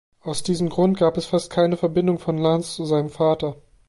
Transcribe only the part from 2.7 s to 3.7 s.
zu seinem Vater.